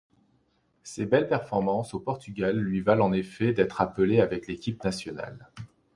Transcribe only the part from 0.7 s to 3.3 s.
Ses belles performances au Portugal, lui valent en